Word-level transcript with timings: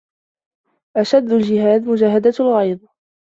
أشد 0.97 1.31
الجهاد 1.31 1.81
مجاهدة 1.83 2.33
الغيظ 2.39 2.79